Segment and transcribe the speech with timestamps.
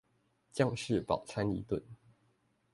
[0.51, 1.83] 將士飽餐一頓